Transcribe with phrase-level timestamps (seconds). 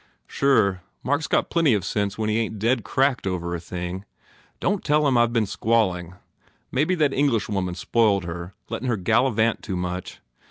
[0.25, 0.81] "Sure.
[1.03, 4.03] Mark s got plenty of sense when he ain t dead cracked over a thing.
[4.59, 6.15] Don t tell him I ve been squalling.
[6.71, 10.19] Mebbe that Englishwoman spoiled her, lettin her gallivant too much.